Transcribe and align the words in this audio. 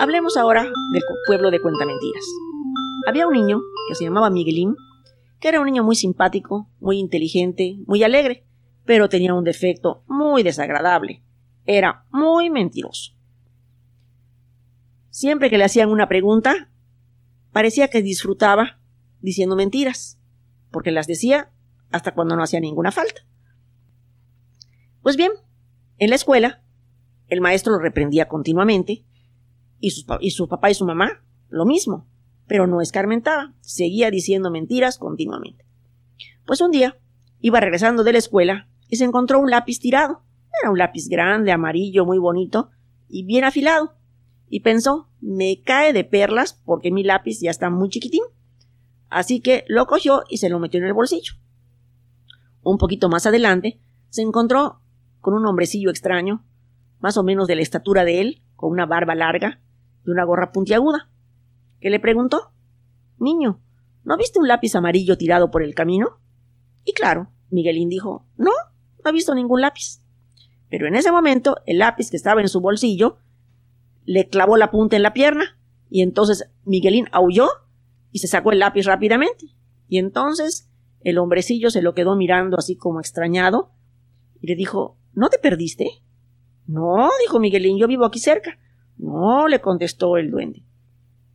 Hablemos 0.00 0.38
ahora 0.38 0.62
del 0.62 1.02
pueblo 1.26 1.50
de 1.50 1.60
Cuentamentiras. 1.60 2.24
Había 3.06 3.26
un 3.26 3.34
niño 3.34 3.60
que 3.86 3.94
se 3.94 4.04
llamaba 4.04 4.30
Miguelín, 4.30 4.74
que 5.40 5.48
era 5.48 5.60
un 5.60 5.66
niño 5.66 5.84
muy 5.84 5.94
simpático, 5.94 6.70
muy 6.80 6.98
inteligente, 6.98 7.76
muy 7.86 8.02
alegre, 8.02 8.46
pero 8.86 9.10
tenía 9.10 9.34
un 9.34 9.44
defecto 9.44 10.02
muy 10.06 10.42
desagradable. 10.42 11.22
Era 11.66 12.06
muy 12.10 12.48
mentiroso. 12.48 13.12
Siempre 15.10 15.50
que 15.50 15.58
le 15.58 15.64
hacían 15.64 15.90
una 15.90 16.08
pregunta, 16.08 16.70
parecía 17.52 17.88
que 17.88 18.00
disfrutaba 18.00 18.80
diciendo 19.20 19.54
mentiras, 19.54 20.18
porque 20.70 20.92
las 20.92 21.08
decía 21.08 21.52
hasta 21.90 22.14
cuando 22.14 22.36
no 22.36 22.42
hacía 22.42 22.60
ninguna 22.60 22.90
falta. 22.90 23.20
Pues 25.02 25.18
bien, 25.18 25.32
en 25.98 26.08
la 26.08 26.16
escuela, 26.16 26.62
el 27.28 27.42
maestro 27.42 27.74
lo 27.74 27.80
reprendía 27.80 28.28
continuamente, 28.28 29.04
y, 29.80 29.92
y 30.20 30.30
su 30.30 30.48
papá 30.48 30.70
y 30.70 30.74
su 30.74 30.84
mamá 30.84 31.22
lo 31.48 31.64
mismo, 31.66 32.06
pero 32.46 32.66
no 32.66 32.80
escarmentaba, 32.80 33.54
seguía 33.60 34.10
diciendo 34.10 34.50
mentiras 34.50 34.98
continuamente. 34.98 35.64
Pues 36.46 36.60
un 36.60 36.70
día 36.70 36.98
iba 37.40 37.60
regresando 37.60 38.04
de 38.04 38.12
la 38.12 38.18
escuela 38.18 38.68
y 38.88 38.96
se 38.96 39.04
encontró 39.04 39.38
un 39.38 39.50
lápiz 39.50 39.80
tirado. 39.80 40.22
Era 40.60 40.70
un 40.70 40.78
lápiz 40.78 41.08
grande, 41.08 41.52
amarillo, 41.52 42.04
muy 42.04 42.18
bonito 42.18 42.70
y 43.08 43.24
bien 43.24 43.44
afilado. 43.44 43.94
Y 44.48 44.60
pensó, 44.60 45.08
me 45.20 45.62
cae 45.62 45.92
de 45.92 46.04
perlas 46.04 46.60
porque 46.64 46.90
mi 46.90 47.04
lápiz 47.04 47.40
ya 47.40 47.50
está 47.50 47.70
muy 47.70 47.88
chiquitín. 47.88 48.22
Así 49.08 49.40
que 49.40 49.64
lo 49.68 49.86
cogió 49.86 50.24
y 50.28 50.38
se 50.38 50.48
lo 50.48 50.58
metió 50.58 50.80
en 50.80 50.86
el 50.86 50.92
bolsillo. 50.92 51.34
Un 52.62 52.78
poquito 52.78 53.08
más 53.08 53.26
adelante 53.26 53.80
se 54.08 54.22
encontró 54.22 54.80
con 55.20 55.34
un 55.34 55.46
hombrecillo 55.46 55.90
extraño, 55.90 56.44
más 56.98 57.16
o 57.16 57.22
menos 57.22 57.46
de 57.46 57.56
la 57.56 57.62
estatura 57.62 58.04
de 58.04 58.20
él, 58.20 58.42
con 58.56 58.72
una 58.72 58.86
barba 58.86 59.14
larga 59.14 59.60
y 60.04 60.10
una 60.10 60.24
gorra 60.24 60.52
puntiaguda 60.52 61.10
que 61.80 61.90
le 61.90 62.00
preguntó 62.00 62.52
Niño, 63.18 63.60
¿no 64.04 64.16
viste 64.16 64.38
un 64.38 64.48
lápiz 64.48 64.74
amarillo 64.74 65.18
tirado 65.18 65.50
por 65.50 65.62
el 65.62 65.74
camino? 65.74 66.18
Y 66.84 66.92
claro, 66.92 67.30
Miguelín 67.50 67.88
dijo 67.88 68.26
No, 68.36 68.52
no 69.04 69.10
he 69.10 69.12
visto 69.12 69.34
ningún 69.34 69.60
lápiz. 69.60 70.00
Pero 70.68 70.86
en 70.86 70.94
ese 70.94 71.12
momento 71.12 71.56
el 71.66 71.78
lápiz 71.78 72.10
que 72.10 72.16
estaba 72.16 72.40
en 72.40 72.48
su 72.48 72.60
bolsillo 72.60 73.18
le 74.04 74.28
clavó 74.28 74.56
la 74.56 74.70
punta 74.70 74.96
en 74.96 75.02
la 75.02 75.12
pierna 75.12 75.58
y 75.90 76.02
entonces 76.02 76.50
Miguelín 76.64 77.06
aulló 77.12 77.48
y 78.12 78.20
se 78.20 78.28
sacó 78.28 78.52
el 78.52 78.60
lápiz 78.60 78.84
rápidamente. 78.84 79.46
Y 79.88 79.98
entonces 79.98 80.70
el 81.00 81.18
hombrecillo 81.18 81.70
se 81.70 81.82
lo 81.82 81.94
quedó 81.94 82.16
mirando 82.16 82.56
así 82.56 82.76
como 82.76 83.00
extrañado 83.00 83.72
y 84.40 84.46
le 84.46 84.54
dijo 84.54 84.96
¿No 85.12 85.28
te 85.28 85.38
perdiste? 85.38 86.02
No, 86.66 87.10
dijo 87.20 87.40
Miguelín, 87.40 87.78
yo 87.78 87.88
vivo 87.88 88.04
aquí 88.04 88.20
cerca. 88.20 88.58
No, 89.00 89.48
le 89.48 89.60
contestó 89.60 90.18
el 90.18 90.30
duende. 90.30 90.62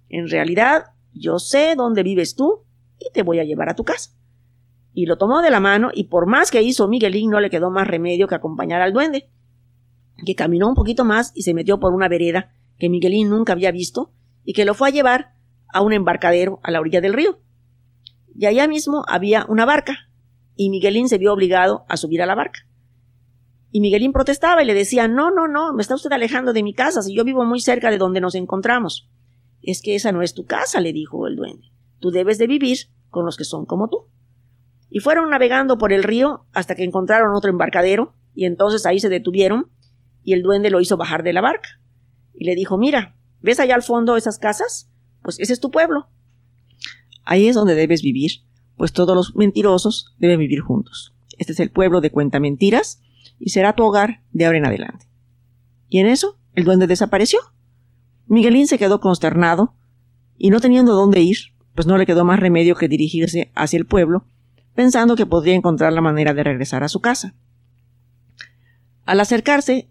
En 0.10 0.30
realidad, 0.30 0.92
yo 1.14 1.40
sé 1.40 1.76
dónde 1.76 2.04
vives 2.04 2.36
tú 2.36 2.64
y 3.00 3.12
te 3.12 3.24
voy 3.24 3.40
a 3.40 3.44
llevar 3.44 3.70
a 3.70 3.76
tu 3.76 3.84
casa. 3.84 4.12
Y 4.94 5.08
lo 5.08 5.18
tomó 5.18 5.42
de 5.42 5.50
la 5.50 5.60
mano 5.60 5.90
y 5.94 6.06
por 6.06 6.28
más 6.28 6.52
que 6.52 6.62
hizo 6.62 6.88
Miguelín 6.88 7.32
no 7.32 7.40
le 7.40 7.50
quedó 7.50 7.72
más 7.72 7.88
remedio 7.88 8.28
que 8.28 8.36
acompañar 8.36 8.82
al 8.82 8.94
duende, 8.94 9.30
que 10.26 10.36
caminó 10.36 10.70
un 10.70 10.76
poquito 10.76 11.04
más 11.04 11.32
y 11.34 11.42
se 11.42 11.54
metió 11.54 11.80
por 11.80 11.94
una 11.94 12.08
vereda 12.08 12.54
que 12.78 12.88
Miguelín 12.88 13.30
nunca 13.30 13.54
había 13.54 13.72
visto 13.72 14.12
y 14.44 14.54
que 14.54 14.64
lo 14.64 14.76
fue 14.76 14.90
a 14.90 14.92
llevar 14.92 15.34
a 15.74 15.82
un 15.82 15.92
embarcadero 15.92 16.60
a 16.64 16.72
la 16.72 16.80
orilla 16.80 17.02
del 17.02 17.14
río. 17.14 17.40
Y 18.36 18.46
allá 18.46 18.68
mismo 18.68 19.04
había 19.08 19.46
una 19.50 19.66
barca 19.66 20.08
y 20.56 20.70
Miguelín 20.70 21.10
se 21.10 21.18
vio 21.18 21.34
obligado 21.34 21.84
a 21.90 21.98
subir 21.98 22.22
a 22.22 22.26
la 22.26 22.36
barca. 22.36 22.60
Y 23.76 23.82
Miguelín 23.82 24.14
protestaba 24.14 24.64
y 24.64 24.66
le 24.66 24.74
decía 24.74 25.10
No, 25.10 25.32
no, 25.32 25.50
no, 25.50 25.74
me 25.74 25.82
está 25.82 25.96
usted 25.96 26.14
alejando 26.14 26.54
de 26.54 26.64
mi 26.64 26.74
casa 26.74 27.02
si 27.02 27.14
yo 27.14 27.26
vivo 27.26 27.44
muy 27.44 27.60
cerca 27.60 27.92
de 27.92 27.98
donde 27.98 28.22
nos 28.22 28.34
encontramos. 28.36 29.10
Es 29.62 29.82
que 29.82 29.96
esa 29.96 30.14
no 30.14 30.22
es 30.22 30.34
tu 30.34 30.46
casa, 30.46 30.80
le 30.80 30.94
dijo 30.94 31.28
el 31.28 31.36
duende. 31.36 31.74
Tú 32.00 32.10
debes 32.10 32.38
de 32.38 32.48
vivir 32.48 32.78
con 33.10 33.26
los 33.26 33.36
que 33.36 33.44
son 33.44 33.66
como 33.66 33.90
tú. 33.90 34.08
Y 34.90 35.00
fueron 35.00 35.30
navegando 35.30 35.78
por 35.78 35.92
el 35.92 36.04
río 36.04 36.46
hasta 36.54 36.74
que 36.76 36.86
encontraron 36.86 37.36
otro 37.36 37.50
embarcadero, 37.52 38.16
y 38.34 38.46
entonces 38.46 38.86
ahí 38.86 39.02
se 39.02 39.10
detuvieron, 39.10 39.70
y 40.24 40.32
el 40.32 40.42
duende 40.42 40.70
lo 40.70 40.80
hizo 40.80 40.96
bajar 40.96 41.24
de 41.24 41.34
la 41.34 41.42
barca. 41.42 41.82
Y 42.34 42.46
le 42.46 42.56
dijo, 42.56 42.78
mira, 42.78 43.18
¿ves 43.42 43.60
allá 43.60 43.76
al 43.76 43.84
fondo 43.84 44.16
esas 44.16 44.40
casas? 44.40 44.90
Pues 45.22 45.38
ese 45.38 45.52
es 45.52 45.60
tu 45.60 45.70
pueblo. 45.70 46.08
Ahí 47.26 47.50
es 47.50 47.56
donde 47.56 47.76
debes 47.76 48.04
vivir, 48.04 48.32
pues 48.78 48.94
todos 48.94 49.18
los 49.18 49.36
mentirosos 49.36 50.16
deben 50.18 50.40
vivir 50.40 50.62
juntos. 50.62 51.14
Este 51.38 51.52
es 51.52 51.60
el 51.60 51.72
pueblo 51.72 52.00
de 52.00 52.12
cuenta 52.12 52.40
mentiras, 52.40 53.02
y 53.40 53.50
será 53.50 53.74
tu 53.74 53.84
hogar 53.84 54.22
de 54.32 54.46
ahora 54.46 54.58
en 54.58 54.66
adelante. 54.66 55.08
Y 55.90 56.00
en 56.00 56.08
eso, 56.08 56.38
el 56.54 56.64
duende 56.64 56.88
desapareció. 56.88 57.40
Miguelín 58.28 58.68
se 58.68 58.78
quedó 58.78 59.00
consternado 59.00 59.74
y 60.38 60.50
no 60.50 60.60
teniendo 60.60 60.94
dónde 60.94 61.22
ir, 61.22 61.38
pues 61.74 61.88
no 61.88 61.98
le 61.98 62.06
quedó 62.06 62.26
más 62.26 62.40
remedio 62.40 62.76
que 62.76 62.88
dirigirse 62.88 63.52
hacia 63.56 63.78
el 63.78 63.86
pueblo, 63.86 64.26
pensando 64.74 65.16
que 65.16 65.26
podría 65.26 65.56
encontrar 65.56 65.94
la 65.94 66.02
manera 66.02 66.34
de 66.34 66.44
regresar 66.44 66.84
a 66.84 66.90
su 66.90 67.00
casa. 67.02 67.36
Al 69.06 69.20
acercarse, 69.20 69.90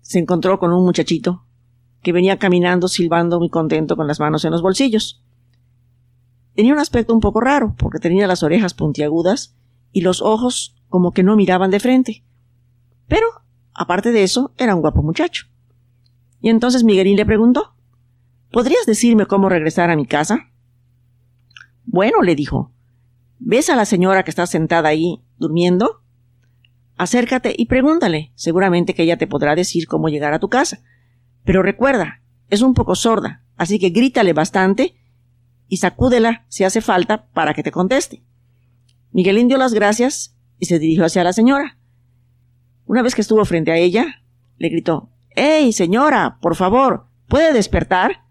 se 0.00 0.18
encontró 0.18 0.58
con 0.58 0.72
un 0.72 0.84
muchachito 0.84 1.44
que 2.02 2.12
venía 2.12 2.38
caminando 2.38 2.88
silbando 2.88 3.38
muy 3.38 3.48
contento 3.48 3.96
con 3.96 4.08
las 4.08 4.18
manos 4.18 4.44
en 4.44 4.50
los 4.50 4.62
bolsillos. 4.62 5.22
Tenía 6.54 6.72
un 6.72 6.80
aspecto 6.80 7.14
un 7.14 7.20
poco 7.20 7.40
raro, 7.40 7.74
porque 7.78 8.00
tenía 8.00 8.26
las 8.26 8.42
orejas 8.42 8.74
puntiagudas 8.74 9.54
y 9.92 10.00
los 10.00 10.20
ojos 10.20 10.74
como 10.88 11.12
que 11.12 11.22
no 11.22 11.36
miraban 11.36 11.70
de 11.70 11.80
frente. 11.80 12.24
Pero, 13.12 13.26
aparte 13.74 14.10
de 14.10 14.22
eso, 14.22 14.54
era 14.56 14.74
un 14.74 14.80
guapo 14.80 15.02
muchacho. 15.02 15.44
Y 16.40 16.48
entonces 16.48 16.82
Miguelín 16.82 17.18
le 17.18 17.26
preguntó 17.26 17.74
¿Podrías 18.50 18.86
decirme 18.86 19.26
cómo 19.26 19.50
regresar 19.50 19.90
a 19.90 19.96
mi 19.96 20.06
casa? 20.06 20.50
Bueno, 21.84 22.22
le 22.22 22.34
dijo, 22.34 22.72
¿ves 23.38 23.68
a 23.68 23.76
la 23.76 23.84
señora 23.84 24.22
que 24.22 24.30
está 24.30 24.46
sentada 24.46 24.88
ahí 24.88 25.22
durmiendo? 25.36 26.00
Acércate 26.96 27.54
y 27.54 27.66
pregúntale, 27.66 28.32
seguramente 28.34 28.94
que 28.94 29.02
ella 29.02 29.18
te 29.18 29.26
podrá 29.26 29.54
decir 29.54 29.86
cómo 29.86 30.08
llegar 30.08 30.32
a 30.32 30.38
tu 30.38 30.48
casa. 30.48 30.80
Pero 31.44 31.62
recuerda, 31.62 32.22
es 32.48 32.62
un 32.62 32.72
poco 32.72 32.94
sorda, 32.94 33.44
así 33.58 33.78
que 33.78 33.90
grítale 33.90 34.32
bastante 34.32 34.96
y 35.68 35.76
sacúdela 35.76 36.46
si 36.48 36.64
hace 36.64 36.80
falta 36.80 37.26
para 37.34 37.52
que 37.52 37.62
te 37.62 37.72
conteste. 37.72 38.22
Miguelín 39.10 39.48
dio 39.48 39.58
las 39.58 39.74
gracias 39.74 40.34
y 40.58 40.64
se 40.64 40.78
dirigió 40.78 41.04
hacia 41.04 41.24
la 41.24 41.34
señora. 41.34 41.76
Una 42.92 43.00
vez 43.00 43.14
que 43.14 43.22
estuvo 43.22 43.42
frente 43.46 43.72
a 43.72 43.78
ella, 43.78 44.22
le 44.58 44.68
gritó 44.68 45.08
¡Ey, 45.30 45.72
señora! 45.72 46.36
Por 46.42 46.56
favor, 46.56 47.06
¿puede 47.26 47.54
despertar? 47.54 48.26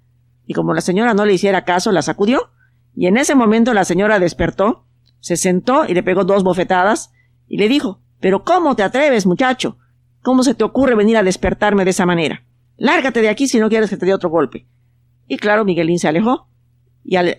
Y 0.45 0.53
como 0.53 0.75
la 0.75 0.81
señora 0.81 1.15
no 1.15 1.25
le 1.25 1.33
hiciera 1.33 1.65
caso, 1.65 1.91
la 1.91 2.03
sacudió, 2.03 2.51
y 2.95 3.07
en 3.07 3.17
ese 3.17 3.33
momento 3.33 3.73
la 3.73 3.85
señora 3.85 4.19
despertó, 4.19 4.85
se 5.19 5.35
sentó 5.35 5.85
y 5.87 5.95
le 5.95 6.03
pegó 6.03 6.25
dos 6.25 6.43
bofetadas, 6.43 7.11
y 7.47 7.57
le 7.57 7.69
dijo 7.69 8.01
Pero 8.19 8.43
¿cómo 8.43 8.75
te 8.75 8.83
atreves, 8.83 9.25
muchacho? 9.25 9.79
¿Cómo 10.21 10.43
se 10.43 10.53
te 10.53 10.63
ocurre 10.63 10.93
venir 10.93 11.17
a 11.17 11.23
despertarme 11.23 11.83
de 11.83 11.89
esa 11.89 12.05
manera? 12.05 12.43
Lárgate 12.77 13.23
de 13.23 13.29
aquí 13.29 13.47
si 13.47 13.59
no 13.59 13.67
quieres 13.67 13.89
que 13.89 13.97
te 13.97 14.05
dé 14.05 14.13
otro 14.13 14.29
golpe. 14.29 14.67
Y 15.27 15.37
claro, 15.37 15.65
Miguelín 15.65 15.97
se 15.97 16.07
alejó, 16.07 16.49
y 17.03 17.15
al 17.15 17.35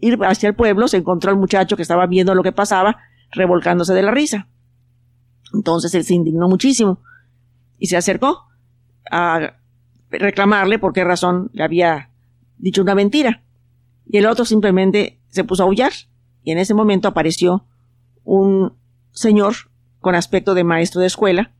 ir 0.00 0.18
hacia 0.22 0.48
el 0.48 0.54
pueblo 0.54 0.88
se 0.88 0.96
encontró 0.96 1.30
al 1.30 1.36
muchacho 1.36 1.76
que 1.76 1.82
estaba 1.82 2.06
viendo 2.06 2.34
lo 2.34 2.42
que 2.42 2.52
pasaba, 2.52 2.96
revolcándose 3.32 3.92
de 3.92 4.02
la 4.02 4.10
risa. 4.10 4.48
Entonces 5.56 5.94
él 5.94 6.04
se 6.04 6.14
indignó 6.14 6.48
muchísimo 6.48 7.00
y 7.78 7.86
se 7.86 7.96
acercó 7.96 8.44
a 9.10 9.56
reclamarle 10.10 10.78
por 10.78 10.92
qué 10.92 11.02
razón 11.02 11.50
le 11.52 11.64
había 11.64 12.10
dicho 12.58 12.82
una 12.82 12.94
mentira. 12.94 13.42
Y 14.06 14.18
el 14.18 14.26
otro 14.26 14.44
simplemente 14.44 15.18
se 15.28 15.44
puso 15.44 15.62
a 15.62 15.66
aullar. 15.66 15.92
Y 16.42 16.52
en 16.52 16.58
ese 16.58 16.74
momento 16.74 17.08
apareció 17.08 17.66
un 18.22 18.74
señor 19.10 19.54
con 20.00 20.14
aspecto 20.14 20.54
de 20.54 20.62
maestro 20.62 21.00
de 21.00 21.06
escuela 21.08 21.52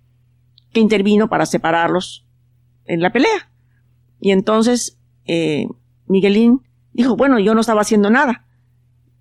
que 0.73 0.81
intervino 0.81 1.29
para 1.29 1.47
separarlos 1.47 2.27
en 2.85 3.01
la 3.01 3.13
pelea. 3.13 3.51
Y 4.21 4.31
entonces 4.31 4.99
eh, 5.25 5.67
Miguelín 6.07 6.63
dijo, 6.93 7.17
bueno, 7.17 7.39
yo 7.39 7.55
no 7.55 7.63
estaba 7.63 7.81
haciendo 7.81 8.11
nada. 8.11 8.46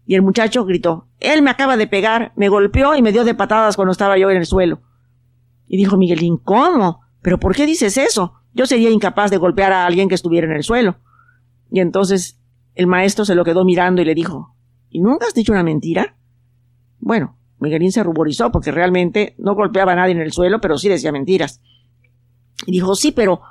Y 0.06 0.16
el 0.16 0.22
muchacho 0.22 0.66
gritó, 0.66 1.08
él 1.20 1.42
me 1.42 1.50
acaba 1.50 1.78
de 1.78 1.88
pegar, 1.88 2.32
me 2.36 2.50
golpeó 2.50 2.96
y 2.96 3.02
me 3.02 3.12
dio 3.12 3.24
de 3.24 3.34
patadas 3.34 3.76
cuando 3.76 3.92
estaba 3.92 4.18
yo 4.18 4.30
en 4.30 4.38
el 4.38 4.46
suelo. 4.46 4.82
Y 5.68 5.78
dijo 5.78 5.98
Miguelín, 5.98 6.38
¿cómo? 6.38 7.02
¿Pero 7.22 7.40
por 7.40 7.56
qué 7.56 7.66
dices 7.66 7.98
eso? 7.98 8.36
Yo 8.54 8.66
sería 8.66 8.92
incapaz 8.92 9.32
de 9.32 9.38
golpear 9.38 9.74
a 9.74 9.86
alguien 9.86 10.08
que 10.08 10.16
estuviera 10.16 10.46
en 10.48 10.54
el 10.54 10.64
suelo. 10.64 10.98
Y 11.72 11.80
entonces 11.80 12.40
el 12.76 12.88
maestro 12.88 13.26
se 13.26 13.36
lo 13.36 13.44
quedó 13.44 13.66
mirando 13.66 14.02
y 14.02 14.06
le 14.06 14.14
dijo, 14.14 14.56
¿Y 14.96 15.02
nunca 15.02 15.28
has 15.28 15.34
dicho 15.34 15.52
una 15.52 15.62
mentira? 15.62 16.16
Bueno, 17.00 17.38
Miguelín 17.60 17.92
se 17.92 18.02
ruborizó 18.02 18.50
porque 18.50 18.72
realmente 18.72 19.36
no 19.38 19.54
golpeaba 19.54 19.92
a 19.92 19.96
nadie 19.96 20.14
en 20.14 20.22
el 20.22 20.32
suelo, 20.32 20.62
pero 20.62 20.78
sí 20.78 20.88
decía 20.88 21.12
mentiras. 21.12 21.62
Y 22.66 22.72
dijo, 22.72 22.96
sí, 22.96 23.12
pero 23.12 23.42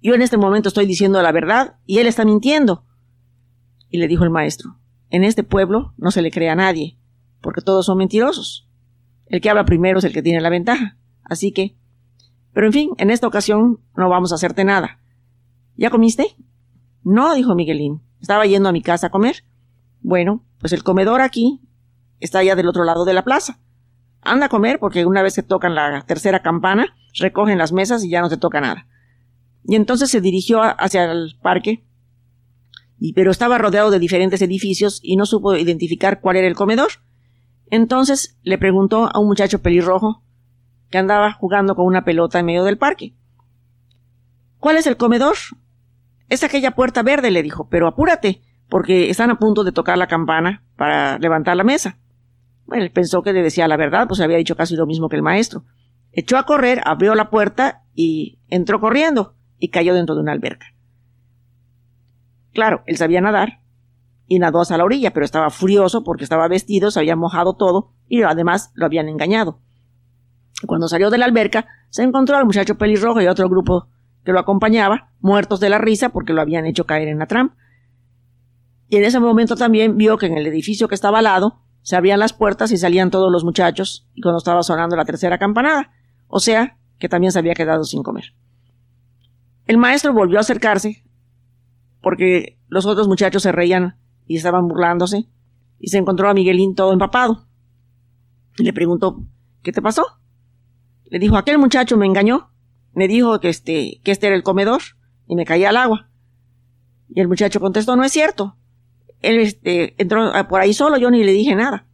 yo 0.00 0.14
en 0.14 0.22
este 0.22 0.38
momento 0.38 0.70
estoy 0.70 0.86
diciendo 0.86 1.20
la 1.20 1.32
verdad 1.32 1.76
y 1.84 1.98
él 1.98 2.06
está 2.06 2.24
mintiendo. 2.24 2.86
Y 3.90 3.98
le 3.98 4.08
dijo 4.08 4.24
el 4.24 4.30
maestro, 4.30 4.78
en 5.14 5.24
este 5.24 5.42
pueblo 5.42 5.92
no 5.96 6.10
se 6.10 6.22
le 6.22 6.30
cree 6.30 6.50
a 6.50 6.54
nadie, 6.54 6.98
porque 7.40 7.60
todos 7.60 7.86
son 7.86 7.98
mentirosos. 7.98 8.68
El 9.26 9.40
que 9.40 9.50
habla 9.50 9.64
primero 9.64 9.98
es 9.98 10.04
el 10.04 10.12
que 10.12 10.22
tiene 10.22 10.40
la 10.40 10.50
ventaja. 10.50 10.96
Así 11.24 11.52
que 11.52 11.76
pero 12.54 12.68
en 12.68 12.72
fin, 12.72 12.90
en 12.98 13.10
esta 13.10 13.26
ocasión 13.26 13.80
no 13.96 14.08
vamos 14.08 14.30
a 14.32 14.36
hacerte 14.36 14.64
nada. 14.64 15.00
¿Ya 15.76 15.90
comiste? 15.90 16.36
No, 17.02 17.34
dijo 17.34 17.54
Miguelín. 17.54 18.00
Estaba 18.20 18.46
yendo 18.46 18.68
a 18.68 18.72
mi 18.72 18.80
casa 18.80 19.08
a 19.08 19.10
comer. 19.10 19.44
Bueno, 20.00 20.44
pues 20.60 20.72
el 20.72 20.84
comedor 20.84 21.20
aquí 21.20 21.60
está 22.20 22.38
allá 22.38 22.54
del 22.54 22.68
otro 22.68 22.84
lado 22.84 23.04
de 23.04 23.12
la 23.12 23.24
plaza. 23.24 23.58
Anda 24.22 24.46
a 24.46 24.48
comer 24.48 24.78
porque 24.78 25.04
una 25.04 25.20
vez 25.20 25.34
que 25.34 25.42
tocan 25.42 25.74
la 25.74 26.02
tercera 26.06 26.42
campana, 26.42 26.94
recogen 27.18 27.58
las 27.58 27.72
mesas 27.72 28.04
y 28.04 28.08
ya 28.08 28.20
no 28.20 28.30
te 28.30 28.36
toca 28.36 28.60
nada. 28.60 28.86
Y 29.64 29.74
entonces 29.74 30.10
se 30.10 30.20
dirigió 30.20 30.62
hacia 30.62 31.10
el 31.10 31.36
parque, 31.42 31.84
pero 33.14 33.30
estaba 33.30 33.58
rodeado 33.58 33.90
de 33.90 33.98
diferentes 33.98 34.40
edificios 34.42 35.00
y 35.02 35.16
no 35.16 35.26
supo 35.26 35.54
identificar 35.54 36.20
cuál 36.20 36.36
era 36.36 36.46
el 36.46 36.54
comedor. 36.54 36.90
Entonces 37.70 38.38
le 38.42 38.58
preguntó 38.58 39.10
a 39.12 39.18
un 39.18 39.26
muchacho 39.26 39.60
pelirrojo 39.60 40.22
que 40.90 40.98
andaba 40.98 41.32
jugando 41.32 41.74
con 41.74 41.86
una 41.86 42.04
pelota 42.04 42.38
en 42.38 42.46
medio 42.46 42.64
del 42.64 42.78
parque. 42.78 43.14
¿Cuál 44.58 44.76
es 44.76 44.86
el 44.86 44.96
comedor? 44.96 45.34
Es 46.28 46.42
aquella 46.42 46.70
puerta 46.70 47.02
verde, 47.02 47.30
le 47.30 47.42
dijo, 47.42 47.68
pero 47.68 47.86
apúrate, 47.86 48.42
porque 48.68 49.10
están 49.10 49.30
a 49.30 49.38
punto 49.38 49.64
de 49.64 49.72
tocar 49.72 49.98
la 49.98 50.06
campana 50.06 50.64
para 50.76 51.18
levantar 51.18 51.56
la 51.56 51.64
mesa. 51.64 51.98
Bueno, 52.66 52.84
él 52.84 52.90
pensó 52.90 53.22
que 53.22 53.32
le 53.32 53.42
decía 53.42 53.68
la 53.68 53.76
verdad, 53.76 54.08
pues 54.08 54.20
había 54.20 54.38
dicho 54.38 54.56
casi 54.56 54.76
lo 54.76 54.86
mismo 54.86 55.08
que 55.08 55.16
el 55.16 55.22
maestro. 55.22 55.64
Echó 56.12 56.38
a 56.38 56.44
correr, 56.44 56.80
abrió 56.84 57.14
la 57.14 57.28
puerta 57.28 57.82
y 57.94 58.38
entró 58.48 58.80
corriendo 58.80 59.34
y 59.58 59.68
cayó 59.68 59.94
dentro 59.94 60.14
de 60.14 60.22
una 60.22 60.32
alberca. 60.32 60.66
Claro, 62.54 62.82
él 62.86 62.96
sabía 62.96 63.20
nadar 63.20 63.60
y 64.26 64.38
nadó 64.38 64.60
hasta 64.60 64.78
la 64.78 64.84
orilla, 64.84 65.12
pero 65.12 65.26
estaba 65.26 65.50
furioso 65.50 66.04
porque 66.04 66.24
estaba 66.24 66.48
vestido, 66.48 66.90
se 66.90 67.00
había 67.00 67.16
mojado 67.16 67.54
todo 67.54 67.92
y 68.08 68.22
además 68.22 68.70
lo 68.74 68.86
habían 68.86 69.08
engañado. 69.08 69.58
Cuando 70.66 70.88
salió 70.88 71.10
de 71.10 71.18
la 71.18 71.26
alberca, 71.26 71.66
se 71.90 72.02
encontró 72.02 72.36
al 72.36 72.46
muchacho 72.46 72.78
pelirrojo 72.78 73.20
y 73.20 73.26
otro 73.26 73.48
grupo 73.48 73.88
que 74.24 74.32
lo 74.32 74.38
acompañaba, 74.38 75.10
muertos 75.20 75.60
de 75.60 75.68
la 75.68 75.78
risa 75.78 76.08
porque 76.08 76.32
lo 76.32 76.40
habían 76.40 76.64
hecho 76.64 76.86
caer 76.86 77.08
en 77.08 77.18
la 77.18 77.26
trampa. 77.26 77.56
Y 78.88 78.96
en 78.96 79.04
ese 79.04 79.20
momento 79.20 79.56
también 79.56 79.96
vio 79.96 80.16
que 80.16 80.26
en 80.26 80.38
el 80.38 80.46
edificio 80.46 80.88
que 80.88 80.94
estaba 80.94 81.18
al 81.18 81.24
lado 81.24 81.60
se 81.82 81.96
abrían 81.96 82.20
las 82.20 82.32
puertas 82.32 82.70
y 82.70 82.78
salían 82.78 83.10
todos 83.10 83.30
los 83.30 83.44
muchachos 83.44 84.08
y 84.14 84.22
cuando 84.22 84.38
estaba 84.38 84.62
sonando 84.62 84.96
la 84.96 85.04
tercera 85.04 85.38
campanada, 85.38 85.92
o 86.28 86.38
sea, 86.38 86.78
que 86.98 87.08
también 87.08 87.32
se 87.32 87.38
había 87.40 87.54
quedado 87.54 87.84
sin 87.84 88.02
comer. 88.02 88.32
El 89.66 89.76
maestro 89.76 90.14
volvió 90.14 90.38
a 90.38 90.42
acercarse 90.42 91.04
porque 92.04 92.58
los 92.68 92.86
otros 92.86 93.08
muchachos 93.08 93.42
se 93.42 93.50
reían 93.50 93.96
y 94.26 94.36
estaban 94.36 94.68
burlándose 94.68 95.26
y 95.80 95.88
se 95.88 95.98
encontró 95.98 96.28
a 96.28 96.34
Miguelín 96.34 96.74
todo 96.74 96.92
empapado. 96.92 97.46
Y 98.58 98.62
le 98.62 98.72
preguntó, 98.72 99.24
¿qué 99.62 99.72
te 99.72 99.82
pasó? 99.82 100.04
Le 101.06 101.18
dijo, 101.18 101.36
aquel 101.36 101.58
muchacho 101.58 101.96
me 101.96 102.06
engañó. 102.06 102.50
Me 102.92 103.08
dijo 103.08 103.40
que 103.40 103.48
este, 103.48 104.00
que 104.04 104.12
este 104.12 104.28
era 104.28 104.36
el 104.36 104.44
comedor 104.44 104.82
y 105.26 105.34
me 105.34 105.44
caía 105.44 105.70
al 105.70 105.76
agua. 105.76 106.08
Y 107.08 107.20
el 107.20 107.26
muchacho 107.26 107.58
contestó, 107.58 107.96
no 107.96 108.04
es 108.04 108.12
cierto. 108.12 108.56
Él 109.20 109.40
este, 109.40 110.00
entró 110.00 110.30
por 110.48 110.60
ahí 110.60 110.74
solo, 110.74 110.98
yo 110.98 111.10
ni 111.10 111.24
le 111.24 111.32
dije 111.32 111.54
nada. 111.54 111.86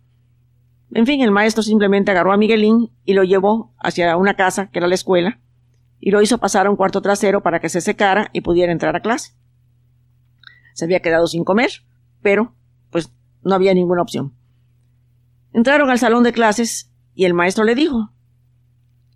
En 0.93 1.07
fin, 1.07 1.21
el 1.21 1.31
maestro 1.31 1.63
simplemente 1.63 2.11
agarró 2.11 2.33
a 2.33 2.37
Miguelín 2.37 2.91
y 3.05 3.15
lo 3.15 3.23
llevó 3.23 3.73
hacia 3.79 4.17
una 4.17 4.35
casa, 4.35 4.71
que 4.71 4.81
era 4.81 4.89
la 4.89 4.97
escuela, 4.97 5.41
y 6.01 6.11
lo 6.11 6.21
hizo 6.21 6.39
pasar 6.39 6.67
a 6.67 6.71
un 6.71 6.77
cuarto 6.77 7.01
trasero 7.01 7.43
para 7.43 7.61
que 7.61 7.69
se 7.69 7.81
secara 7.81 8.29
y 8.33 8.41
pudiera 8.41 8.73
entrar 8.73 8.97
a 8.97 9.01
clase. 9.01 9.35
Se 10.75 10.85
había 10.85 11.01
quedado 11.01 11.27
sin 11.27 11.45
comer, 11.45 11.71
pero 12.23 12.55
pues 12.91 13.13
no 13.43 13.55
había 13.55 13.75
ninguna 13.75 14.03
opción. 14.03 14.35
Entraron 15.53 15.91
al 15.91 15.99
salón 15.99 16.23
de 16.23 16.33
clases 16.33 16.91
y 17.15 17.25
el 17.25 17.35
maestro 17.35 17.65
le 17.65 17.75
dijo, 17.75 18.13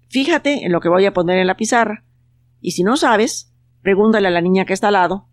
fíjate 0.08 0.64
en 0.64 0.72
lo 0.72 0.80
que 0.80 0.88
voy 0.88 1.06
a 1.06 1.12
poner 1.12 1.38
en 1.38 1.46
la 1.46 1.56
pizarra, 1.56 2.04
y 2.60 2.72
si 2.72 2.82
no 2.82 2.96
sabes, 2.96 3.52
pregúntale 3.82 4.28
a 4.28 4.30
la 4.30 4.40
niña 4.40 4.64
que 4.64 4.72
está 4.72 4.88
al 4.88 4.94
lado 4.94 5.28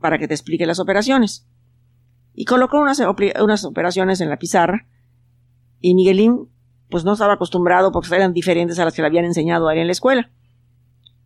para 0.00 0.18
que 0.18 0.28
te 0.28 0.34
explique 0.34 0.66
las 0.66 0.80
operaciones. 0.80 1.46
Y 2.34 2.44
colocó 2.44 2.80
unas, 2.80 3.00
operaciones 3.64 4.20
en 4.20 4.28
la 4.28 4.38
pizarra, 4.38 4.86
y 5.80 5.94
Miguelín 5.94 6.48
pues 6.90 7.04
no 7.04 7.14
estaba 7.14 7.34
acostumbrado 7.34 7.92
porque 7.92 8.14
eran 8.14 8.34
diferentes 8.34 8.78
a 8.78 8.84
las 8.84 8.94
que 8.94 9.02
le 9.02 9.08
habían 9.08 9.24
enseñado 9.24 9.68
a 9.68 9.72
él 9.72 9.80
en 9.80 9.86
la 9.86 9.92
escuela. 9.92 10.30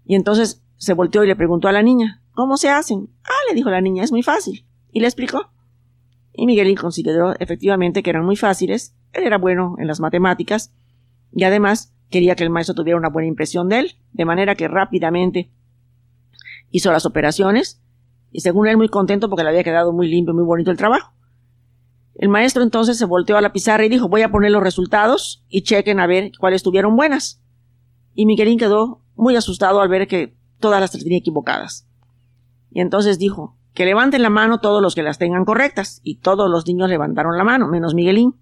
Y 0.05 0.15
entonces 0.15 0.63
se 0.77 0.95
volteó 0.95 1.25
y 1.25 1.27
le 1.27 1.37
preguntó 1.37 1.69
a 1.69 1.73
la 1.73 1.83
niña, 1.83 2.23
¿cómo 2.33 2.57
se 2.57 2.69
hacen? 2.69 3.09
Ah, 3.25 3.49
le 3.49 3.55
dijo 3.55 3.71
la 3.71 3.81
niña, 3.81 4.05
es 4.05 4.13
muy 4.13 4.23
fácil. 4.23 4.67
Y 4.93 5.01
le 5.01 5.07
explicó. 5.07 5.51
Y 6.33 6.47
Miguelín 6.47 6.77
consideró 6.77 7.35
efectivamente 7.39 8.03
que 8.03 8.11
eran 8.11 8.25
muy 8.25 8.37
fáciles, 8.37 8.95
él 9.13 9.25
era 9.25 9.39
bueno 9.39 9.77
en 9.79 9.87
las 9.87 10.01
matemáticas, 10.01 10.73
y 11.33 11.45
además 11.45 11.95
quería 12.11 12.37
que 12.37 12.45
el 12.45 12.51
maestro 12.51 12.75
tuviera 12.75 12.99
una 12.99 13.09
buena 13.09 13.29
impresión 13.29 13.69
de 13.69 13.81
él, 13.81 13.97
de 14.13 14.25
manera 14.25 14.55
que 14.55 14.69
rápidamente 14.69 15.51
hizo 16.71 16.93
las 16.93 17.07
operaciones, 17.07 17.83
y 18.31 18.41
según 18.41 18.69
él 18.69 18.77
muy 18.77 18.89
contento 18.89 19.31
porque 19.31 19.45
le 19.45 19.51
había 19.51 19.65
quedado 19.65 19.93
muy 19.93 20.09
limpio 20.09 20.35
muy 20.35 20.45
bonito 20.45 20.71
el 20.71 20.77
trabajo. 20.77 21.13
El 22.15 22.29
maestro 22.29 22.63
entonces 22.63 22.99
se 22.99 23.05
volteó 23.05 23.37
a 23.37 23.41
la 23.41 23.53
pizarra 23.53 23.85
y 23.85 23.89
dijo, 23.89 24.09
voy 24.09 24.23
a 24.23 24.31
poner 24.31 24.51
los 24.51 24.63
resultados 24.63 25.45
y 25.49 25.63
chequen 25.63 26.01
a 26.01 26.07
ver 26.07 26.33
cuáles 26.39 26.59
estuvieron 26.59 26.97
buenas. 26.97 27.43
Y 28.15 28.27
Miguelín 28.27 28.59
quedó 28.59 29.03
muy 29.15 29.37
asustado 29.37 29.81
al 29.81 29.89
ver 29.89 30.07
que 30.07 30.36
todas 30.59 30.81
las 30.81 30.91
tenía 30.91 31.19
equivocadas. 31.19 31.87
Y 32.71 32.81
entonces 32.81 33.19
dijo, 33.19 33.57
que 33.77 33.85
levanten 33.85 34.23
la 34.23 34.31
mano 34.31 34.59
todos 34.59 34.81
los 34.83 34.95
que 34.95 35.03
las 35.03 35.19
tengan 35.19 35.45
correctas, 35.45 36.01
y 36.03 36.17
todos 36.17 36.51
los 36.51 36.67
niños 36.67 36.89
levantaron 36.89 37.37
la 37.37 37.45
mano, 37.45 37.69
menos 37.69 37.95
Miguelín. 37.95 38.35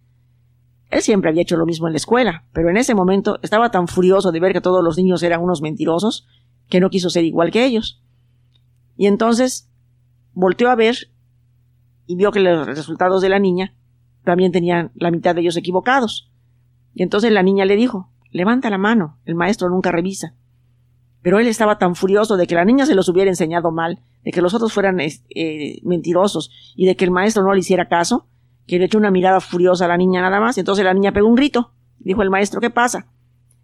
Él 0.90 1.02
siempre 1.02 1.30
había 1.30 1.42
hecho 1.42 1.56
lo 1.56 1.66
mismo 1.66 1.88
en 1.88 1.92
la 1.92 1.96
escuela, 1.96 2.44
pero 2.52 2.70
en 2.70 2.76
ese 2.76 2.94
momento 2.94 3.38
estaba 3.42 3.70
tan 3.70 3.88
furioso 3.88 4.30
de 4.30 4.38
ver 4.38 4.52
que 4.52 4.60
todos 4.60 4.82
los 4.84 4.96
niños 4.96 5.22
eran 5.24 5.42
unos 5.42 5.60
mentirosos, 5.60 6.26
que 6.68 6.78
no 6.78 6.88
quiso 6.88 7.10
ser 7.10 7.24
igual 7.24 7.50
que 7.50 7.64
ellos. 7.64 8.00
Y 8.96 9.06
entonces 9.06 9.68
volteó 10.34 10.70
a 10.70 10.76
ver 10.76 10.96
y 12.06 12.14
vio 12.14 12.30
que 12.30 12.40
los 12.40 12.66
resultados 12.66 13.22
de 13.22 13.28
la 13.28 13.40
niña 13.40 13.74
también 14.22 14.52
tenían 14.52 14.92
la 14.94 15.10
mitad 15.10 15.34
de 15.34 15.40
ellos 15.40 15.56
equivocados. 15.56 16.30
Y 16.94 17.02
entonces 17.02 17.32
la 17.32 17.42
niña 17.42 17.64
le 17.64 17.74
dijo, 17.74 18.10
levanta 18.30 18.70
la 18.70 18.78
mano, 18.78 19.18
el 19.24 19.34
maestro 19.34 19.68
nunca 19.68 19.90
revisa. 19.90 20.34
Pero 21.24 21.38
él 21.38 21.46
estaba 21.46 21.78
tan 21.78 21.94
furioso 21.94 22.36
de 22.36 22.46
que 22.46 22.54
la 22.54 22.66
niña 22.66 22.84
se 22.84 22.94
los 22.94 23.08
hubiera 23.08 23.30
enseñado 23.30 23.70
mal, 23.70 23.98
de 24.24 24.30
que 24.30 24.42
los 24.42 24.52
otros 24.52 24.74
fueran 24.74 25.00
eh, 25.00 25.80
mentirosos 25.82 26.50
y 26.76 26.84
de 26.84 26.96
que 26.96 27.06
el 27.06 27.10
maestro 27.10 27.42
no 27.42 27.54
le 27.54 27.60
hiciera 27.60 27.88
caso, 27.88 28.26
que 28.66 28.78
le 28.78 28.84
echó 28.84 28.98
una 28.98 29.10
mirada 29.10 29.40
furiosa 29.40 29.86
a 29.86 29.88
la 29.88 29.96
niña 29.96 30.20
nada 30.20 30.38
más. 30.38 30.58
Entonces 30.58 30.84
la 30.84 30.92
niña 30.92 31.12
pegó 31.12 31.26
un 31.26 31.34
grito. 31.34 31.72
Dijo 31.98 32.20
el 32.20 32.28
maestro, 32.28 32.60
¿qué 32.60 32.68
pasa? 32.68 33.06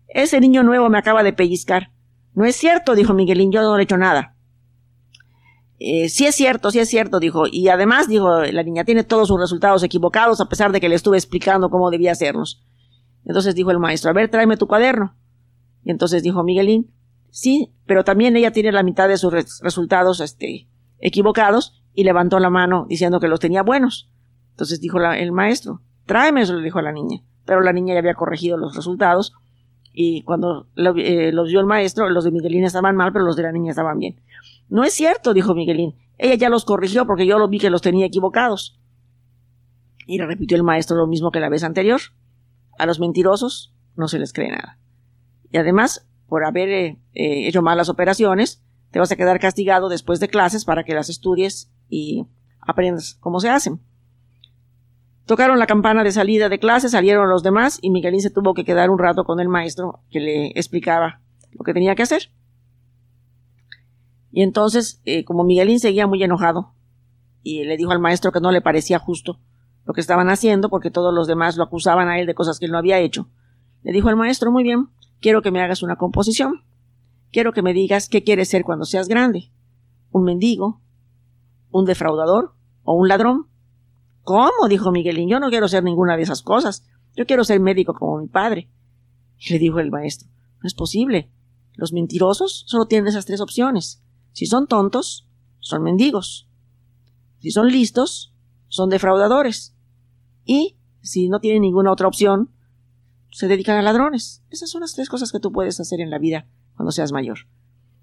Ese 0.09 0.41
niño 0.41 0.63
nuevo 0.63 0.89
me 0.89 0.97
acaba 0.97 1.23
de 1.23 1.35
pellizcar. 1.35 1.91
No 2.33 2.47
es 2.47 2.57
cierto, 2.57 2.95
dijo 2.95 3.13
Miguelín, 3.13 3.53
yo 3.53 3.61
no 3.61 3.77
le 3.77 3.83
he 3.83 3.85
hecho 3.85 3.99
nada. 3.99 4.37
Eh, 5.79 6.09
sí 6.09 6.25
es 6.25 6.35
cierto, 6.35 6.71
sí 6.71 6.79
es 6.79 6.89
cierto, 6.89 7.21
dijo. 7.21 7.45
Y 7.47 7.69
además, 7.69 8.09
dijo, 8.09 8.41
la 8.41 8.63
niña 8.63 8.85
tiene 8.85 9.05
todos 9.05 9.29
sus 9.29 9.39
resultados 9.39 9.83
equivocados 9.83 10.41
a 10.41 10.49
pesar 10.49 10.73
de 10.73 10.81
que 10.81 10.89
le 10.89 10.95
estuve 10.95 11.19
explicando 11.19 11.69
cómo 11.69 11.91
debía 11.91 12.13
hacerlos. 12.13 12.63
Entonces 13.27 13.55
dijo 13.55 13.71
el 13.71 13.79
maestro, 13.79 14.11
a 14.11 14.15
ver, 14.15 14.31
tráeme 14.31 14.57
tu 14.57 14.67
cuaderno. 14.67 15.15
Y 15.85 15.91
entonces 15.91 16.23
dijo 16.23 16.43
Miguelín, 16.43 16.91
Sí, 17.31 17.73
pero 17.87 18.05
también 18.05 18.37
ella 18.37 18.51
tiene 18.51 18.73
la 18.73 18.83
mitad 18.83 19.09
de 19.09 19.17
sus 19.17 19.33
resultados 19.63 20.21
este, 20.21 20.69
equivocados 20.99 21.83
y 21.95 22.05
levantó 22.05 22.39
la 22.39 22.51
mano 22.51 22.87
diciendo 22.89 23.21
que 23.21 23.29
los 23.29 23.41
tenía 23.41 23.63
buenos. 23.63 24.11
Entonces 24.51 24.81
dijo 24.81 25.01
el 25.01 25.33
maestro, 25.33 25.81
tráeme 26.07 26.43
eso, 26.43 26.55
le 26.55 26.65
dijo 26.65 26.79
a 26.79 26.83
la 26.83 26.93
niña. 26.93 27.21
Pero 27.45 27.61
la 27.61 27.73
niña 27.73 27.95
ya 27.95 28.01
había 28.01 28.15
corregido 28.15 28.57
los 28.57 28.77
resultados 28.77 29.33
y 29.93 30.23
cuando 30.23 30.69
eh, 30.77 31.33
los 31.33 31.49
vio 31.49 31.61
el 31.61 31.67
maestro, 31.67 32.09
los 32.09 32.25
de 32.25 32.31
Miguelín 32.31 32.65
estaban 32.65 32.97
mal, 32.97 33.13
pero 33.13 33.25
los 33.25 33.37
de 33.37 33.43
la 33.43 33.53
niña 33.53 33.71
estaban 33.71 33.99
bien. 33.99 34.21
No 34.69 34.85
es 34.85 34.93
cierto, 34.93 35.35
dijo 35.35 35.55
Miguelín. 35.55 35.97
Ella 36.19 36.35
ya 36.35 36.49
los 36.49 36.65
corrigió 36.65 37.07
porque 37.07 37.27
yo 37.27 37.39
lo 37.39 37.49
vi 37.49 37.59
que 37.59 37.71
los 37.71 37.83
tenía 37.83 38.07
equivocados. 38.07 38.79
Y 40.07 40.19
le 40.19 40.27
repitió 40.27 40.57
el 40.57 40.63
maestro 40.63 40.97
lo 40.97 41.07
mismo 41.07 41.31
que 41.31 41.41
la 41.41 41.49
vez 41.49 41.65
anterior. 41.65 42.01
A 42.79 42.87
los 42.87 43.01
mentirosos 43.01 43.75
no 43.97 44.07
se 44.07 44.19
les 44.19 44.33
cree 44.33 44.51
nada. 44.51 44.79
Y 45.51 45.59
además 45.59 46.07
por 46.31 46.45
haber 46.45 46.69
eh, 46.69 46.99
eh, 47.13 47.49
hecho 47.49 47.61
malas 47.61 47.89
operaciones, 47.89 48.63
te 48.93 49.01
vas 49.01 49.11
a 49.11 49.17
quedar 49.17 49.41
castigado 49.41 49.89
después 49.89 50.21
de 50.21 50.29
clases 50.29 50.65
para 50.65 50.85
que 50.85 50.95
las 50.95 51.09
estudies 51.11 51.73
y 51.89 52.25
aprendas 52.61 53.19
cómo 53.19 53.41
se 53.41 53.51
hacen. 53.51 53.81
Tocaron 55.27 55.59
la 55.59 55.67
campana 55.67 56.05
de 56.05 56.13
salida 56.13 56.49
de 56.49 56.61
clases, 56.61 56.93
salieron 56.93 57.29
los 57.29 57.43
demás 57.43 57.81
y 57.83 57.91
Miguelín 57.91 58.21
se 58.21 58.31
tuvo 58.31 58.55
que 58.55 58.65
quedar 58.65 58.91
un 58.91 58.99
rato 59.01 59.25
con 59.25 59.41
el 59.41 59.49
maestro 59.49 60.03
que 60.09 60.21
le 60.21 60.47
explicaba 60.51 61.21
lo 61.51 61.65
que 61.65 61.75
tenía 61.75 61.97
que 61.97 62.05
hacer. 62.05 62.31
Y 64.31 64.43
entonces, 64.43 65.03
eh, 65.05 65.25
como 65.25 65.43
Miguelín 65.43 65.81
seguía 65.81 66.07
muy 66.07 66.23
enojado 66.23 66.75
y 67.43 67.65
le 67.65 67.77
dijo 67.77 67.91
al 67.91 67.99
maestro 67.99 68.31
que 68.31 68.41
no 68.41 68.53
le 68.53 68.61
parecía 68.61 69.01
justo 69.01 69.41
lo 69.85 69.95
que 69.95 70.01
estaban 70.01 70.31
haciendo 70.31 70.71
porque 70.71 70.93
todos 70.93 71.13
los 71.13 71.27
demás 71.27 71.57
lo 71.57 71.65
acusaban 71.65 72.09
a 72.09 72.21
él 72.21 72.27
de 72.27 72.35
cosas 72.35 72.61
que 72.61 72.67
él 72.67 72.73
no 72.73 72.79
había 72.79 73.01
hecho, 73.01 73.29
le 73.83 73.93
dijo 73.93 74.09
al 74.09 74.17
maestro, 74.17 74.53
muy 74.53 74.63
bien, 74.63 74.91
Quiero 75.21 75.43
que 75.43 75.51
me 75.51 75.61
hagas 75.61 75.83
una 75.83 75.97
composición. 75.97 76.65
Quiero 77.31 77.53
que 77.53 77.63
me 77.63 77.75
digas 77.75 78.09
qué 78.09 78.25
quieres 78.25 78.49
ser 78.49 78.65
cuando 78.65 78.85
seas 78.85 79.09
grande. 79.09 79.53
¿Un 80.11 80.25
mendigo? 80.25 80.81
¿Un 81.71 81.85
defraudador? 81.85 82.55
¿O 82.83 82.95
un 82.95 83.09
ladrón? 83.09 83.47
¿Cómo? 84.23 84.69
dijo 84.69 84.91
Miguelín. 84.91 85.29
Yo 85.29 85.39
no 85.39 85.51
quiero 85.51 85.69
ser 85.69 85.85
ninguna 85.85 86.17
de 86.17 86.23
esas 86.23 86.43
cosas. 86.43 86.85
Yo 87.15 87.27
quiero 87.27 87.45
ser 87.45 87.61
médico 87.61 87.95
como 87.95 88.19
mi 88.19 88.29
padre. 88.29 88.71
Y 89.39 89.53
le 89.53 89.59
dijo 89.59 89.79
el 89.79 89.91
maestro. 89.91 90.29
No 90.63 90.67
es 90.67 90.75
posible. 90.75 91.31
Los 91.75 91.93
mentirosos 91.93 92.65
solo 92.67 92.87
tienen 92.87 93.09
esas 93.09 93.27
tres 93.27 93.41
opciones. 93.41 94.03
Si 94.33 94.47
son 94.47 94.67
tontos, 94.67 95.29
son 95.61 95.83
mendigos. 95.83 96.49
Si 97.41 97.51
son 97.51 97.69
listos, 97.69 98.35
son 98.69 98.91
defraudadores. 98.91 99.75
Y 100.45 100.77
si 101.01 101.29
no 101.29 101.41
tienen 101.41 101.63
ninguna 101.63 101.93
otra 101.93 102.09
opción, 102.09 102.51
se 103.31 103.49
dedican 103.49 103.77
a 103.77 103.83
ladrones. 103.83 104.43
Esas 104.51 104.71
son 104.71 104.83
las 104.83 104.95
tres 104.95 105.09
cosas 105.09 105.33
que 105.33 105.41
tú 105.41 105.53
puedes 105.53 105.81
hacer 105.81 106.01
en 106.01 106.11
la 106.11 106.19
vida 106.19 106.47
cuando 106.75 106.93
seas 106.93 107.13
mayor. 107.13 107.39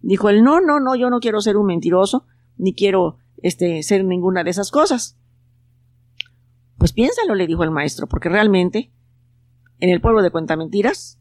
Dijo 0.01 0.29
él, 0.29 0.43
no, 0.43 0.61
no, 0.61 0.79
no, 0.79 0.95
yo 0.95 1.09
no 1.09 1.19
quiero 1.19 1.41
ser 1.41 1.57
un 1.57 1.65
mentiroso, 1.65 2.25
ni 2.57 2.73
quiero 2.73 3.17
este, 3.41 3.83
ser 3.83 4.05
ninguna 4.05 4.43
de 4.43 4.51
esas 4.51 4.71
cosas. 4.71 5.17
Pues 6.77 6.93
piénsalo, 6.93 7.35
le 7.35 7.47
dijo 7.47 7.63
el 7.63 7.71
maestro, 7.71 8.07
porque 8.07 8.29
realmente 8.29 8.91
en 9.79 9.89
el 9.89 10.01
pueblo 10.01 10.21
de 10.21 10.31
Cuentamentiras, 10.31 11.19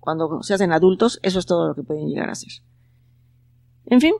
cuando 0.00 0.42
se 0.42 0.54
hacen 0.54 0.72
adultos, 0.72 1.18
eso 1.22 1.38
es 1.38 1.46
todo 1.46 1.68
lo 1.68 1.74
que 1.74 1.82
pueden 1.82 2.08
llegar 2.08 2.30
a 2.30 2.34
ser. 2.34 2.52
En 3.86 4.00
fin, 4.00 4.14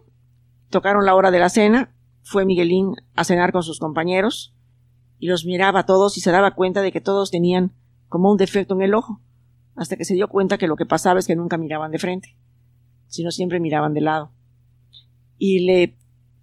tocaron 0.70 1.04
la 1.04 1.14
hora 1.14 1.30
de 1.30 1.38
la 1.38 1.48
cena, 1.48 1.94
fue 2.22 2.44
Miguelín 2.44 2.94
a 3.14 3.24
cenar 3.24 3.52
con 3.52 3.62
sus 3.62 3.78
compañeros, 3.78 4.54
y 5.18 5.28
los 5.28 5.44
miraba 5.44 5.80
a 5.80 5.86
todos 5.86 6.16
y 6.16 6.20
se 6.20 6.30
daba 6.30 6.54
cuenta 6.54 6.82
de 6.82 6.92
que 6.92 7.00
todos 7.00 7.30
tenían 7.30 7.72
como 8.08 8.30
un 8.30 8.36
defecto 8.36 8.74
en 8.74 8.82
el 8.82 8.94
ojo, 8.94 9.20
hasta 9.74 9.96
que 9.96 10.04
se 10.04 10.14
dio 10.14 10.28
cuenta 10.28 10.58
que 10.58 10.66
lo 10.66 10.76
que 10.76 10.86
pasaba 10.86 11.18
es 11.18 11.26
que 11.26 11.36
nunca 11.36 11.58
miraban 11.58 11.90
de 11.90 11.98
frente, 11.98 12.36
sino 13.08 13.30
siempre 13.30 13.60
miraban 13.60 13.94
de 13.94 14.00
lado. 14.00 14.32
Y 15.38 15.60
le, 15.60 15.96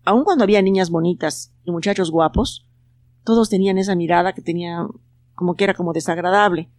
aun 0.05 0.23
cuando 0.23 0.43
había 0.43 0.61
niñas 0.61 0.89
bonitas 0.89 1.53
y 1.63 1.71
muchachos 1.71 2.11
guapos, 2.11 2.67
todos 3.23 3.49
tenían 3.49 3.77
esa 3.77 3.95
mirada 3.95 4.33
que 4.33 4.41
tenía 4.41 4.85
como 5.35 5.55
que 5.55 5.63
era 5.63 5.73
como 5.73 5.93
desagradable. 5.93 6.69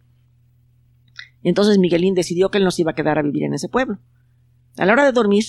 Entonces 1.43 1.77
Miguelín 1.77 2.15
decidió 2.15 2.49
que 2.49 2.57
él 2.57 2.63
no 2.63 2.71
se 2.71 2.81
iba 2.81 2.91
a 2.91 2.95
quedar 2.95 3.19
a 3.19 3.21
vivir 3.21 3.43
en 3.43 3.53
ese 3.53 3.69
pueblo. 3.69 3.99
A 4.77 4.85
la 4.85 4.93
hora 4.93 5.05
de 5.05 5.11
dormir, 5.11 5.43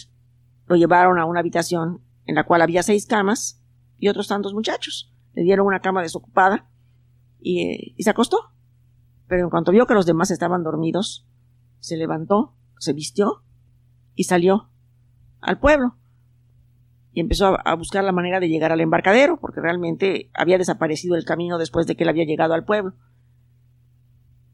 lo 0.67 0.77
llevaron 0.77 1.19
a 1.19 1.25
una 1.25 1.41
habitación 1.41 2.01
en 2.27 2.35
la 2.35 2.45
cual 2.45 2.63
había 2.63 2.83
seis 2.83 3.07
camas 3.07 3.63
y 3.99 4.09
otros 4.09 4.29
tantos 4.29 4.53
muchachos. 4.53 5.13
Le 5.35 5.43
dieron 5.43 5.67
una 5.67 5.81
cama 5.81 6.03
desocupada 6.03 6.69
y, 7.41 7.95
y 7.97 8.03
se 8.03 8.11
acostó. 8.11 8.56
Pero 9.29 9.45
en 9.45 9.51
cuanto 9.51 9.73
vio 9.73 9.87
que 9.87 9.95
los 9.95 10.07
demás 10.07 10.31
estaban 10.31 10.63
dormidos, 10.63 11.27
se 11.81 11.97
levantó, 11.97 12.55
se 12.79 12.93
vistió 12.93 13.43
y 14.15 14.25
salió 14.25 14.71
al 15.41 15.59
pueblo. 15.59 15.97
Y 17.13 17.21
empezó 17.21 17.57
a, 17.65 17.75
buscar 17.77 18.05
la 18.05 18.13
manera 18.13 18.41
de 18.41 18.49
llegar 18.49 18.73
al 18.73 18.81
embarcadero, 18.81 19.39
porque 19.41 19.61
realmente 19.61 20.31
había 20.35 20.59
desaparecido 20.59 21.17
el 21.17 21.25
camino 21.25 21.57
después 21.57 21.87
de 21.87 21.97
que 21.97 22.03
él 22.05 22.11
había 22.11 22.27
llegado 22.27 22.53
al 22.53 22.65
pueblo. 22.65 22.95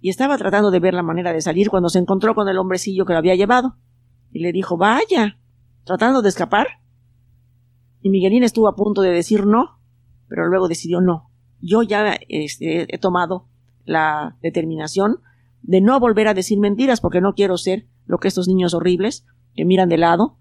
Y 0.00 0.10
estaba 0.10 0.38
tratando 0.38 0.70
de 0.70 0.80
ver 0.80 0.94
la 0.94 1.02
manera 1.02 1.32
de 1.32 1.40
salir 1.40 1.70
cuando 1.70 1.88
se 1.88 1.98
encontró 1.98 2.34
con 2.34 2.48
el 2.48 2.58
hombrecillo 2.58 3.04
que 3.04 3.14
lo 3.14 3.18
había 3.18 3.34
llevado. 3.34 3.76
Y 4.30 4.40
le 4.40 4.52
dijo, 4.52 4.76
vaya, 4.76 5.38
tratando 5.84 6.22
de 6.22 6.28
escapar. 6.28 6.66
Y 8.00 8.10
Miguelín 8.10 8.42
estuvo 8.42 8.68
a 8.68 8.76
punto 8.76 9.02
de 9.02 9.10
decir 9.10 9.46
no, 9.46 9.80
pero 10.28 10.46
luego 10.48 10.68
decidió 10.68 11.00
no. 11.00 11.30
Yo 11.60 11.82
ya 11.82 12.16
este, 12.28 12.92
he 12.94 12.98
tomado 12.98 13.48
la 13.84 14.36
determinación 14.42 15.20
de 15.62 15.80
no 15.80 15.98
volver 16.00 16.28
a 16.28 16.34
decir 16.34 16.58
mentiras 16.58 17.00
porque 17.00 17.20
no 17.20 17.34
quiero 17.34 17.56
ser 17.56 17.86
lo 18.06 18.18
que 18.18 18.28
estos 18.28 18.48
niños 18.48 18.74
horribles 18.74 19.24
que 19.54 19.64
miran 19.64 19.88
de 19.88 19.98
lado, 19.98 20.38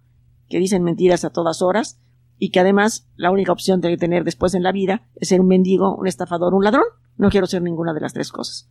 que 0.50 0.60
dicen 0.60 0.84
mentiras 0.84 1.26
a 1.26 1.30
todas 1.30 1.62
horas 1.62 2.00
y 2.38 2.50
que 2.50 2.60
además 2.60 3.08
la 3.16 3.32
única 3.32 3.52
opción 3.52 3.82
de 3.82 3.96
tener 3.98 4.24
después 4.24 4.54
en 4.54 4.64
la 4.64 4.72
vida 4.72 5.08
es 5.16 5.30
ser 5.30 5.42
un 5.42 5.48
mendigo, 5.48 5.96
un 5.96 6.08
estafador, 6.08 6.54
un 6.54 6.64
ladrón. 6.64 6.86
No 7.18 7.30
quiero 7.30 7.46
ser 7.46 7.62
ninguna 7.62 7.94
de 7.94 8.02
las 8.02 8.14
tres 8.14 8.32
cosas. 8.32 8.68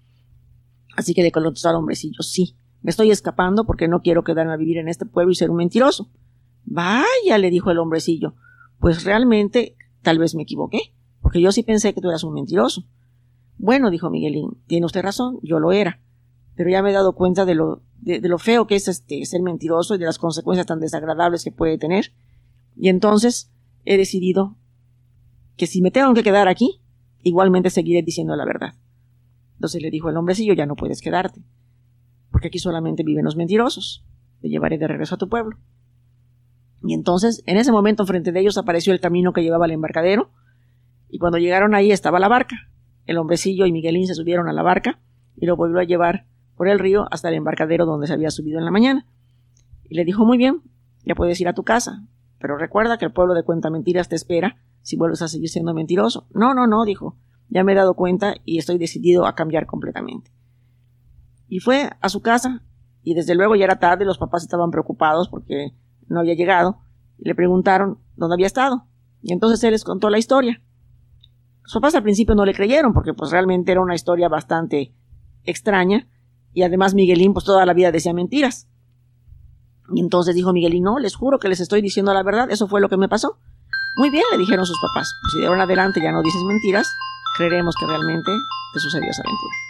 Así 0.97 1.15
que 1.15 1.23
le 1.23 1.31
contestó 1.31 1.69
al 1.69 1.77
hombrecillo, 1.77 2.23
sí, 2.23 2.57
me 2.83 2.91
estoy 2.91 3.11
escapando 3.11 3.65
porque 3.65 3.89
no 3.89 4.00
quiero 4.03 4.25
quedarme 4.25 4.53
a 4.53 4.57
vivir 4.57 4.79
en 4.79 4.89
este 4.89 5.07
pueblo 5.07 5.33
y 5.33 5.37
ser 5.37 5.50
un 5.50 5.57
mentiroso. 5.57 6.11
Vaya, 6.65 7.39
le 7.39 7.50
dijo 7.50 7.71
el 7.71 7.79
hombrecillo, 7.79 8.35
pues 8.81 9.05
realmente 9.05 9.77
tal 10.03 10.19
vez 10.19 10.35
me 10.35 10.43
equivoqué, 10.43 10.95
porque 11.21 11.41
yo 11.41 11.53
sí 11.53 11.62
pensé 11.62 11.95
que 11.95 12.00
tú 12.00 12.09
eras 12.09 12.25
un 12.25 12.35
mentiroso. 12.35 12.85
Bueno, 13.62 13.90
dijo 13.90 14.09
Miguelín, 14.09 14.57
tiene 14.67 14.87
usted 14.87 15.02
razón, 15.02 15.38
yo 15.43 15.59
lo 15.61 15.71
era, 15.73 16.00
pero 16.57 16.71
ya 16.71 16.83
me 16.83 16.88
he 16.88 16.95
dado 16.95 17.14
cuenta 17.14 17.45
de 17.45 17.55
lo, 17.55 17.83
de, 17.99 18.19
lo 18.26 18.38
feo 18.38 18.67
que 18.67 18.75
es 18.75 18.88
este, 18.88 19.23
ser 19.26 19.43
mentiroso 19.43 19.95
y 19.95 19.99
de 19.99 20.07
las 20.07 20.17
consecuencias 20.17 20.67
tan 20.67 20.81
desagradables 20.81 21.45
que 21.45 21.52
puede 21.52 21.76
tener. 21.76 22.11
Y 22.75 22.88
entonces 22.88 23.52
he 23.85 23.99
decidido 23.99 24.57
que 25.59 25.67
si 25.67 25.83
me 25.83 25.90
tengo 25.90 26.14
que 26.14 26.23
quedar 26.23 26.49
aquí, 26.49 26.81
igualmente 27.23 27.69
seguiré 27.69 28.00
diciendo 28.00 28.35
la 28.35 28.47
verdad. 28.47 28.76
Entonces 29.57 29.83
le 29.83 29.90
dijo 29.90 30.09
el 30.09 30.17
hombrecillo, 30.17 30.55
ya 30.55 30.64
no 30.64 30.75
puedes 30.75 31.02
quedarte, 31.02 31.45
porque 32.31 32.49
aquí 32.49 32.59
solamente 32.59 33.02
viven 33.02 33.26
los 33.26 33.37
mentirosos. 33.37 34.07
Te 34.40 34.49
llevaré 34.49 34.79
de 34.79 34.88
regreso 34.88 35.17
a 35.17 35.19
tu 35.19 35.29
pueblo. 35.29 35.59
Y 36.83 36.95
entonces, 36.95 37.43
en 37.45 37.59
ese 37.59 37.73
momento, 37.73 38.07
frente 38.07 38.33
de 38.33 38.40
ellos 38.40 38.57
apareció 38.57 38.95
el 38.95 39.00
camino 39.00 39.35
que 39.35 39.43
llevaba 39.43 39.67
al 39.67 39.73
embarcadero, 39.73 40.31
y 41.11 41.19
cuando 41.19 41.37
llegaron 41.37 41.75
ahí 41.75 41.93
estaba 41.93 42.19
la 42.19 42.29
barca. 42.29 42.71
El 43.11 43.19
hombrecillo 43.19 43.67
y 43.67 43.73
Miguelín 43.73 44.07
se 44.07 44.14
subieron 44.14 44.49
a 44.49 44.52
la 44.52 44.62
barca 44.62 45.00
y 45.37 45.45
lo 45.45 45.57
volvió 45.57 45.81
a 45.81 45.83
llevar 45.83 46.26
por 46.55 46.69
el 46.69 46.79
río 46.79 47.09
hasta 47.11 47.29
el 47.29 47.35
embarcadero 47.35 47.85
donde 47.85 48.07
se 48.07 48.12
había 48.12 48.31
subido 48.31 48.61
en 48.61 48.64
la 48.64 48.71
mañana. 48.71 49.05
Y 49.88 49.97
le 49.97 50.05
dijo, 50.05 50.25
muy 50.25 50.38
bien, 50.38 50.62
ya 51.05 51.17
puedes 51.17 51.40
ir 51.40 51.49
a 51.49 51.52
tu 51.52 51.64
casa, 51.64 52.07
pero 52.38 52.57
recuerda 52.57 52.99
que 52.99 53.07
el 53.07 53.12
pueblo 53.12 53.35
de 53.35 53.43
Cuenta 53.43 53.69
Mentiras 53.69 54.09
te 54.09 54.14
espera 54.14 54.59
si 54.83 54.97
vuelves 54.97 55.23
a 55.23 55.26
seguir 55.26 55.49
siendo 55.49 55.75
mentiroso. 55.75 56.29
No, 56.35 56.55
no, 56.55 56.69
no, 56.69 56.85
dijo, 56.85 57.17
ya 57.49 57.64
me 57.64 57.73
he 57.73 57.75
dado 57.75 57.95
cuenta 57.95 58.37
y 58.45 58.59
estoy 58.59 58.79
decidido 58.79 59.26
a 59.26 59.35
cambiar 59.35 59.67
completamente. 59.67 60.31
Y 61.49 61.59
fue 61.59 61.90
a 62.00 62.09
su 62.11 62.23
casa, 62.23 62.62
y 63.02 63.14
desde 63.14 63.35
luego 63.35 63.57
ya 63.57 63.64
era 63.64 63.81
tarde, 63.81 64.05
los 64.05 64.19
papás 64.19 64.45
estaban 64.45 64.71
preocupados 64.71 65.29
porque 65.29 65.73
no 66.07 66.21
había 66.21 66.35
llegado, 66.35 66.79
y 67.19 67.26
le 67.26 67.35
preguntaron 67.35 67.99
dónde 68.14 68.35
había 68.35 68.47
estado. 68.47 68.87
Y 69.21 69.33
entonces 69.33 69.64
él 69.64 69.73
les 69.73 69.83
contó 69.83 70.11
la 70.11 70.19
historia. 70.19 70.62
Sus 71.71 71.81
papás 71.81 71.95
al 71.95 72.03
principio 72.03 72.35
no 72.35 72.45
le 72.45 72.53
creyeron 72.53 72.93
porque 72.93 73.15
pues 73.15 73.31
realmente 73.31 73.71
era 73.71 73.81
una 73.81 73.95
historia 73.95 74.29
bastante 74.29 74.93
extraña 75.45 76.09
y 76.53 76.65
además 76.65 76.95
Miguelín 76.95 77.33
pues 77.33 77.45
toda 77.45 77.65
la 77.65 77.75
vida 77.75 77.93
decía 77.93 78.12
mentiras. 78.12 78.67
Y 79.95 80.00
entonces 80.00 80.35
dijo 80.35 80.53
Miguelín, 80.53 80.83
no, 80.83 80.99
les 80.99 81.15
juro 81.15 81.39
que 81.39 81.47
les 81.47 81.61
estoy 81.61 81.81
diciendo 81.81 82.12
la 82.12 82.25
verdad, 82.25 82.50
eso 82.50 82.67
fue 82.67 82.81
lo 82.81 82.89
que 82.89 82.97
me 82.97 83.09
pasó. 83.09 83.39
Muy 83.99 84.11
bien, 84.11 84.25
le 84.33 84.39
dijeron 84.39 84.67
sus 84.67 84.81
papás, 84.81 85.12
pues 85.23 85.33
si 85.33 85.39
de 85.39 85.47
ahora 85.47 85.61
en 85.61 85.67
adelante 85.67 86.00
ya 86.03 86.11
no 86.11 86.25
dices 86.25 86.43
mentiras, 86.43 86.93
creeremos 87.37 87.77
que 87.79 87.87
realmente 87.87 88.33
te 88.75 88.81
sucedió 88.81 89.09
esa 89.09 89.23
aventura. 89.23 89.70